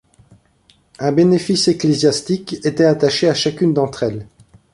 [0.97, 4.25] Un bénéfice ecclésiastique était attaché à chacune d'entre elles.